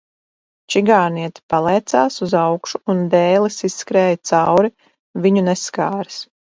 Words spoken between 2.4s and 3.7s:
augšu un dēlis